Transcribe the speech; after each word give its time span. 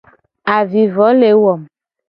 Avivo 0.55 1.07
le 1.19 1.31
wo. 1.43 1.53